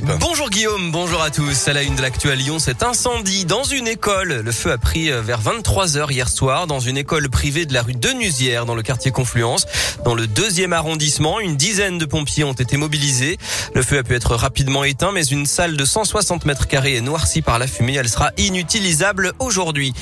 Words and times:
Bonjour 0.00 0.50
Guillaume, 0.50 0.90
bonjour 0.90 1.22
à 1.22 1.30
tous. 1.30 1.66
À 1.68 1.72
la 1.72 1.82
une 1.82 1.96
de 1.96 2.02
l'actu 2.02 2.30
à 2.30 2.34
Lyon, 2.34 2.58
cet 2.58 2.82
incendie 2.82 3.44
dans 3.44 3.64
une 3.64 3.88
école. 3.88 4.42
Le 4.44 4.52
feu 4.52 4.70
a 4.70 4.78
pris 4.78 5.10
euh, 5.10 5.22
vers 5.22 5.40
23h 5.40 6.12
hier 6.12 6.28
soir 6.28 6.66
dans 6.66 6.78
une 6.78 6.96
école 6.96 7.28
privée 7.30 7.66
de 7.66 7.72
la 7.72 7.82
rue 7.82 7.94
Denusière 7.94 8.66
dans 8.66 8.74
le 8.74 8.82
quartier 8.82 9.10
Confluence. 9.10 9.66
Dans 10.04 10.14
le 10.14 10.26
deuxième 10.26 10.72
arrondissement, 10.72 11.40
une 11.40 11.56
dizaine 11.56 11.98
de 11.98 12.04
pompiers 12.04 12.44
ont 12.44 12.52
été 12.52 12.76
mobilisés. 12.76 13.38
Le 13.74 13.82
feu 13.82 13.98
a 13.98 14.02
pu 14.02 14.14
être 14.14 14.34
rapidement 14.34 14.84
éteint, 14.84 15.10
mais 15.12 15.24
une 15.24 15.46
salle 15.46 15.76
de 15.76 15.84
160 15.84 16.44
mètres 16.44 16.66
carrés 16.66 16.96
est 16.96 17.00
noircie 17.00 17.42
par 17.42 17.58
la 17.58 17.66
fumée. 17.66 17.94
Elle 17.94 18.08
sera 18.08 18.30
inutilisable 18.36 19.32
aujourd'hui. 19.38 19.92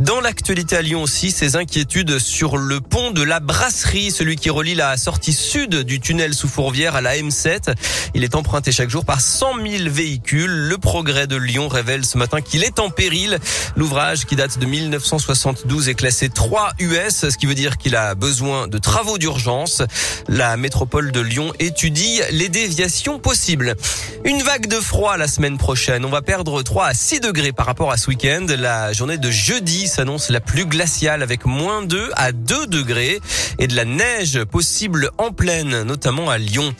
Dans 0.00 0.22
l'actualité 0.22 0.78
à 0.78 0.82
Lyon 0.82 1.02
aussi, 1.02 1.30
ces 1.30 1.56
inquiétudes 1.56 2.18
sur 2.18 2.56
le 2.56 2.80
pont 2.80 3.10
de 3.10 3.22
la 3.22 3.38
Brasserie, 3.38 4.10
celui 4.10 4.36
qui 4.36 4.48
relie 4.48 4.74
la 4.74 4.96
sortie 4.96 5.34
sud 5.34 5.82
du 5.82 6.00
tunnel 6.00 6.32
sous 6.32 6.48
Fourvière 6.48 6.96
à 6.96 7.02
la 7.02 7.18
M7. 7.18 7.74
Il 8.14 8.24
est 8.24 8.34
emprunté 8.34 8.72
chaque 8.72 8.88
jour 8.88 9.04
par 9.04 9.20
100 9.20 9.56
000 9.62 9.90
véhicules. 9.90 10.50
Le 10.50 10.78
progrès 10.78 11.26
de 11.26 11.36
Lyon 11.36 11.68
révèle 11.68 12.06
ce 12.06 12.16
matin 12.16 12.40
qu'il 12.40 12.64
est 12.64 12.78
en 12.78 12.88
péril. 12.88 13.38
L'ouvrage 13.76 14.24
qui 14.24 14.36
date 14.36 14.58
de 14.58 14.64
1972 14.64 15.90
est 15.90 15.94
classé 15.94 16.30
3 16.30 16.72
US, 16.78 17.28
ce 17.28 17.36
qui 17.36 17.44
veut 17.44 17.54
dire 17.54 17.76
qu'il 17.76 17.94
a 17.94 18.14
besoin 18.14 18.68
de 18.68 18.78
travaux 18.78 19.18
d'urgence. 19.18 19.82
La 20.28 20.56
métropole 20.56 21.12
de 21.12 21.20
Lyon 21.20 21.52
étudie 21.58 22.22
les 22.30 22.48
déviations 22.48 23.18
possibles. 23.18 23.76
Une 24.24 24.42
vague 24.42 24.66
de 24.66 24.76
froid 24.76 25.18
la 25.18 25.28
semaine 25.28 25.58
prochaine. 25.58 26.06
On 26.06 26.10
va 26.10 26.22
perdre 26.22 26.62
3 26.62 26.86
à 26.86 26.94
6 26.94 27.20
degrés 27.20 27.52
par 27.52 27.66
rapport 27.66 27.92
à 27.92 27.98
ce 27.98 28.08
week-end. 28.08 28.46
La 28.58 28.94
journée 28.94 29.18
de 29.18 29.30
jeudi 29.30 29.89
s'annonce 29.90 30.30
la 30.30 30.40
plus 30.40 30.64
glaciale 30.64 31.22
avec 31.22 31.44
moins 31.44 31.82
2 31.82 32.10
à 32.16 32.32
2 32.32 32.66
degrés 32.66 33.20
et 33.58 33.66
de 33.66 33.76
la 33.76 33.84
neige 33.84 34.44
possible 34.44 35.10
en 35.18 35.32
pleine, 35.32 35.82
notamment 35.82 36.30
à 36.30 36.38
Lyon. 36.38 36.74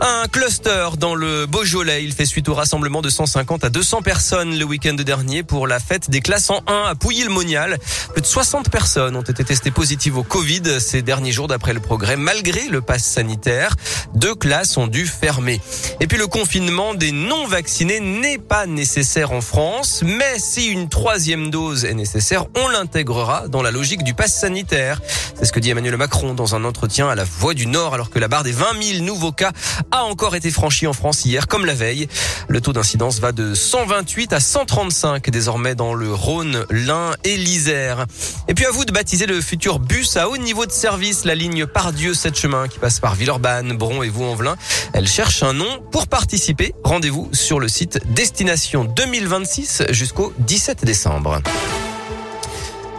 Un 0.00 0.28
cluster 0.28 0.88
dans 0.98 1.14
le 1.14 1.46
Beaujolais. 1.46 2.04
Il 2.04 2.12
fait 2.12 2.26
suite 2.26 2.50
au 2.50 2.54
rassemblement 2.54 3.00
de 3.00 3.08
150 3.08 3.64
à 3.64 3.70
200 3.70 4.02
personnes 4.02 4.58
le 4.58 4.64
week-end 4.64 4.92
dernier 4.92 5.42
pour 5.42 5.66
la 5.66 5.80
fête 5.80 6.10
des 6.10 6.20
classes 6.20 6.50
en 6.50 6.60
1 6.66 6.90
à 6.90 6.94
Pouilly-le-Monial. 6.94 7.78
Plus 8.12 8.20
de 8.20 8.26
60 8.26 8.70
personnes 8.70 9.16
ont 9.16 9.22
été 9.22 9.42
testées 9.42 9.70
positives 9.70 10.18
au 10.18 10.22
Covid 10.22 10.80
ces 10.80 11.00
derniers 11.00 11.32
jours 11.32 11.48
d'après 11.48 11.72
le 11.72 11.80
progrès. 11.80 12.16
Malgré 12.16 12.68
le 12.68 12.82
pass 12.82 13.04
sanitaire, 13.04 13.74
deux 14.14 14.34
classes 14.34 14.76
ont 14.76 14.86
dû 14.86 15.06
fermer. 15.06 15.62
Et 16.00 16.06
puis 16.06 16.18
le 16.18 16.26
confinement 16.26 16.92
des 16.92 17.12
non-vaccinés 17.12 18.00
n'est 18.00 18.38
pas 18.38 18.66
nécessaire 18.66 19.32
en 19.32 19.40
France, 19.40 20.02
mais 20.04 20.38
si 20.38 20.66
une 20.66 20.90
troisième 20.90 21.50
dose 21.50 21.86
est 21.86 21.94
nécessaire, 21.94 22.44
on 22.54 22.68
l'intégrera 22.68 23.48
dans 23.48 23.62
la 23.62 23.70
logique 23.70 24.02
du 24.02 24.12
pass 24.12 24.34
sanitaire. 24.34 25.00
C'est 25.34 25.46
ce 25.46 25.52
que 25.52 25.60
dit 25.60 25.70
Emmanuel 25.70 25.96
Macron 25.96 26.34
dans 26.34 26.54
un 26.54 26.64
entretien 26.64 27.08
à 27.08 27.14
la 27.14 27.24
Voix 27.24 27.54
du 27.54 27.66
Nord 27.66 27.94
alors 27.94 28.10
que 28.10 28.18
la 28.18 28.28
barre 28.28 28.44
des 28.44 28.52
20 28.52 28.82
000 28.82 29.04
nouveaux 29.04 29.32
cas 29.32 29.52
a 29.90 30.04
encore 30.04 30.34
été 30.36 30.50
franchi 30.50 30.86
en 30.86 30.92
France 30.92 31.24
hier, 31.24 31.46
comme 31.46 31.66
la 31.66 31.74
veille. 31.74 32.08
Le 32.48 32.60
taux 32.60 32.72
d'incidence 32.72 33.20
va 33.20 33.32
de 33.32 33.54
128 33.54 34.32
à 34.32 34.40
135 34.40 35.30
désormais 35.30 35.74
dans 35.74 35.94
le 35.94 36.12
Rhône, 36.12 36.64
l'Ain 36.70 37.14
et 37.24 37.36
l'Isère. 37.36 38.06
Et 38.48 38.54
puis 38.54 38.66
à 38.66 38.70
vous 38.70 38.84
de 38.84 38.92
baptiser 38.92 39.26
le 39.26 39.40
futur 39.40 39.78
bus 39.78 40.16
à 40.16 40.28
haut 40.28 40.36
niveau 40.36 40.66
de 40.66 40.72
service, 40.72 41.24
la 41.24 41.34
ligne 41.34 41.66
Pardieu 41.66 42.14
7 42.14 42.36
chemins 42.36 42.68
qui 42.68 42.78
passe 42.78 43.00
par 43.00 43.14
Villeurbanne, 43.14 43.76
Bron 43.76 44.02
et 44.02 44.08
Vaux-en-Velin. 44.08 44.56
Elle 44.92 45.08
cherche 45.08 45.42
un 45.42 45.52
nom 45.52 45.82
pour 45.90 46.06
participer. 46.06 46.74
Rendez-vous 46.84 47.28
sur 47.32 47.60
le 47.60 47.68
site 47.68 48.00
Destination 48.06 48.84
2026 48.84 49.84
jusqu'au 49.90 50.32
17 50.38 50.84
décembre. 50.84 51.40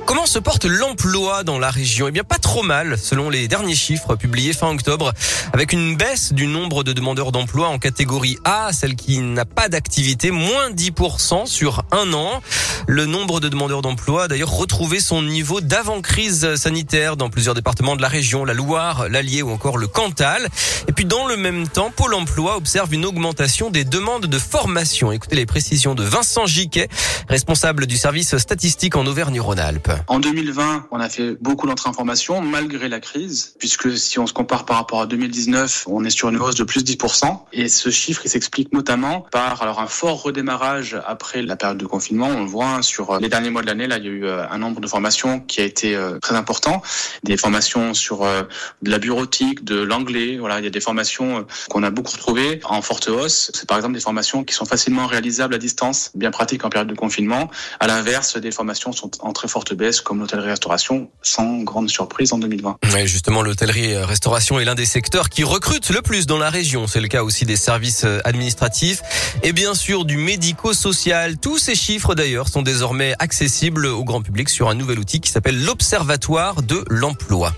Comment 0.07 0.25
se 0.25 0.39
porte 0.39 0.63
l'emploi 0.63 1.43
dans 1.43 1.59
la 1.59 1.69
région? 1.69 2.07
Eh 2.07 2.11
bien, 2.11 2.23
pas 2.23 2.37
trop 2.37 2.63
mal, 2.63 2.97
selon 2.97 3.29
les 3.29 3.49
derniers 3.49 3.75
chiffres 3.75 4.15
publiés 4.15 4.53
fin 4.53 4.69
octobre, 4.69 5.11
avec 5.51 5.73
une 5.73 5.97
baisse 5.97 6.31
du 6.31 6.47
nombre 6.47 6.85
de 6.85 6.93
demandeurs 6.93 7.33
d'emploi 7.33 7.67
en 7.67 7.77
catégorie 7.77 8.37
A, 8.45 8.71
celle 8.71 8.95
qui 8.95 9.19
n'a 9.19 9.43
pas 9.43 9.67
d'activité, 9.67 10.31
moins 10.31 10.71
10% 10.71 11.45
sur 11.45 11.83
un 11.91 12.13
an. 12.13 12.41
Le 12.85 13.05
nombre 13.05 13.39
de 13.39 13.49
demandeurs 13.49 13.81
d'emploi 13.81 14.25
a 14.25 14.27
d'ailleurs 14.27 14.51
retrouvé 14.51 14.99
son 14.99 15.21
niveau 15.23 15.61
d'avant-crise 15.61 16.55
sanitaire 16.55 17.17
dans 17.17 17.29
plusieurs 17.29 17.55
départements 17.55 17.95
de 17.95 18.01
la 18.01 18.07
région, 18.07 18.45
la 18.45 18.53
Loire, 18.53 19.09
l'Allier 19.09 19.41
ou 19.41 19.49
encore 19.49 19.77
le 19.77 19.87
Cantal. 19.87 20.47
Et 20.87 20.91
puis, 20.91 21.05
dans 21.05 21.27
le 21.27 21.37
même 21.37 21.67
temps, 21.67 21.91
Pôle 21.95 22.13
emploi 22.13 22.57
observe 22.57 22.93
une 22.93 23.05
augmentation 23.05 23.69
des 23.69 23.83
demandes 23.83 24.27
de 24.27 24.39
formation. 24.39 25.11
Écoutez 25.11 25.35
les 25.35 25.45
précisions 25.45 25.95
de 25.95 26.03
Vincent 26.03 26.45
Giquet, 26.45 26.89
responsable 27.27 27.87
du 27.87 27.97
service 27.97 28.37
statistique 28.37 28.95
en 28.95 29.05
Auvergne-Rhône-Alpes. 29.05 29.91
En 30.07 30.19
2020, 30.19 30.87
on 30.91 30.99
a 30.99 31.09
fait 31.09 31.35
beaucoup 31.41 31.67
d'entrées 31.67 31.89
en 31.89 31.93
formation 31.93 32.41
malgré 32.41 32.89
la 32.89 32.99
crise, 32.99 33.55
puisque 33.59 33.97
si 33.97 34.19
on 34.19 34.27
se 34.27 34.33
compare 34.33 34.65
par 34.65 34.77
rapport 34.77 35.01
à 35.01 35.07
2019, 35.07 35.85
on 35.87 36.03
est 36.05 36.09
sur 36.09 36.29
une 36.29 36.37
hausse 36.37 36.55
de 36.55 36.63
plus 36.63 36.83
de 36.83 36.91
10%. 36.91 37.39
Et 37.53 37.67
ce 37.69 37.89
chiffre, 37.89 38.21
il 38.25 38.29
s'explique 38.29 38.73
notamment 38.73 39.25
par 39.31 39.61
alors 39.61 39.79
un 39.79 39.87
fort 39.87 40.21
redémarrage 40.21 40.97
après 41.05 41.41
la 41.41 41.55
période 41.55 41.77
de 41.77 41.85
confinement. 41.85 42.27
On 42.27 42.41
le 42.41 42.49
voit 42.49 42.66
sur 42.81 43.19
les 43.19 43.29
derniers 43.29 43.49
mois 43.49 43.61
de 43.61 43.67
l'année, 43.67 43.87
là, 43.87 43.97
il 43.97 44.05
y 44.05 44.07
a 44.07 44.11
eu 44.11 44.27
un 44.27 44.57
nombre 44.57 44.81
de 44.81 44.87
formations 44.87 45.39
qui 45.39 45.61
a 45.61 45.63
été 45.63 45.97
très 46.21 46.35
important. 46.35 46.81
Des 47.23 47.37
formations 47.37 47.93
sur 47.93 48.21
de 48.21 48.89
la 48.89 48.99
bureautique, 48.99 49.63
de 49.63 49.81
l'anglais. 49.81 50.37
Voilà, 50.37 50.59
il 50.59 50.63
y 50.63 50.67
a 50.67 50.71
des 50.71 50.81
formations 50.81 51.45
qu'on 51.69 51.83
a 51.83 51.89
beaucoup 51.89 52.11
retrouvées 52.11 52.59
en 52.63 52.81
forte 52.81 53.07
hausse. 53.07 53.51
C'est 53.53 53.67
par 53.67 53.77
exemple 53.77 53.93
des 53.93 53.99
formations 53.99 54.43
qui 54.43 54.53
sont 54.53 54.65
facilement 54.65 55.07
réalisables 55.07 55.53
à 55.53 55.57
distance, 55.57 56.11
bien 56.15 56.31
pratiques 56.31 56.65
en 56.65 56.69
période 56.69 56.89
de 56.89 56.95
confinement. 56.95 57.49
À 57.79 57.87
l'inverse, 57.87 58.37
des 58.37 58.51
formations 58.51 58.91
sont 58.91 59.11
en 59.19 59.33
très 59.33 59.47
forte 59.47 59.73
baisse 59.73 60.01
comme 60.01 60.19
l'hôtellerie-restauration, 60.19 61.09
sans 61.21 61.59
grande 61.59 61.89
surprise 61.89 62.33
en 62.33 62.37
2020. 62.37 62.77
Oui, 62.93 63.07
justement, 63.07 63.41
l'hôtellerie-restauration 63.41 64.59
est 64.59 64.65
l'un 64.65 64.75
des 64.75 64.85
secteurs 64.85 65.29
qui 65.29 65.43
recrute 65.43 65.89
le 65.89 66.01
plus 66.01 66.25
dans 66.25 66.37
la 66.37 66.49
région. 66.49 66.87
C'est 66.87 67.01
le 67.01 67.07
cas 67.07 67.23
aussi 67.23 67.45
des 67.45 67.55
services 67.55 68.03
euh, 68.03 68.19
administratifs 68.23 69.01
et 69.43 69.53
bien 69.53 69.73
sûr 69.73 70.05
du 70.05 70.17
médico-social. 70.17 71.37
Tous 71.37 71.57
ces 71.57 71.75
chiffres 71.75 72.15
d'ailleurs 72.15 72.49
désormais 72.61 73.13
accessibles 73.19 73.85
au 73.85 74.03
grand 74.03 74.21
public 74.21 74.49
sur 74.49 74.69
un 74.69 74.75
nouvel 74.75 74.99
outil 74.99 75.19
qui 75.19 75.31
s'appelle 75.31 75.63
l'Observatoire 75.63 76.61
de 76.61 76.83
l'emploi. 76.89 77.53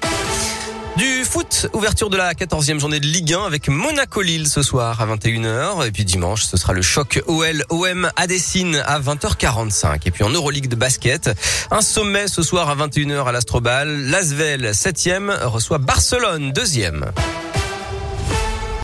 Du 0.98 1.24
foot, 1.24 1.68
ouverture 1.74 2.10
de 2.10 2.18
la 2.18 2.34
14e 2.34 2.80
journée 2.80 3.00
de 3.00 3.06
Ligue 3.06 3.34
1 3.34 3.46
avec 3.46 3.70
Monaco-Lille 3.70 4.48
ce 4.48 4.62
soir 4.62 5.00
à 5.02 5.08
21h. 5.08 5.88
Et 5.88 5.92
puis 5.92 6.04
dimanche, 6.04 6.44
ce 6.44 6.58
sera 6.58 6.74
le 6.74 6.82
choc 6.82 7.24
OL-OM 7.28 8.10
à 8.16 8.28
Dessine 8.28 8.84
à 8.86 9.00
20h45. 9.00 10.02
Et 10.06 10.12
puis 10.12 10.24
en 10.26 10.30
Euroleague 10.30 10.68
de 10.68 10.76
basket, 10.76 11.30
un 11.72 11.82
sommet 11.82 12.28
ce 12.28 12.42
soir 12.42 12.70
à 12.70 12.76
21h 12.76 13.26
à 13.26 13.32
l'Astrobal. 13.32 13.88
L'Asvel, 14.08 14.72
7e, 14.72 15.46
reçoit 15.46 15.78
Barcelone, 15.78 16.52
2e. 16.52 17.06